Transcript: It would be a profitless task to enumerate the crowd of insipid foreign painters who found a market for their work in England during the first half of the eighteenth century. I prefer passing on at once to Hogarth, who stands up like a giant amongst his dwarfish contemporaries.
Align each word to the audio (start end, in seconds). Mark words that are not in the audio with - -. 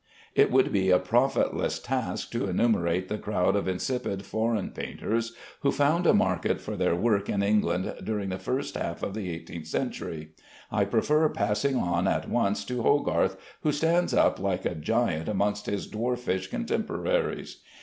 It 0.33 0.49
would 0.49 0.71
be 0.71 0.89
a 0.89 0.97
profitless 0.97 1.77
task 1.77 2.31
to 2.31 2.47
enumerate 2.49 3.07
the 3.07 3.19
crowd 3.19 3.55
of 3.55 3.67
insipid 3.67 4.25
foreign 4.25 4.71
painters 4.71 5.35
who 5.59 5.71
found 5.71 6.07
a 6.07 6.13
market 6.15 6.59
for 6.59 6.75
their 6.75 6.95
work 6.95 7.29
in 7.29 7.43
England 7.43 7.97
during 8.03 8.29
the 8.29 8.39
first 8.39 8.73
half 8.73 9.03
of 9.03 9.13
the 9.13 9.29
eighteenth 9.29 9.67
century. 9.67 10.29
I 10.71 10.85
prefer 10.85 11.29
passing 11.29 11.75
on 11.75 12.07
at 12.07 12.27
once 12.27 12.65
to 12.65 12.81
Hogarth, 12.81 13.37
who 13.61 13.71
stands 13.71 14.11
up 14.11 14.39
like 14.39 14.65
a 14.65 14.73
giant 14.73 15.29
amongst 15.29 15.67
his 15.67 15.85
dwarfish 15.87 16.47
contemporaries. 16.49 17.61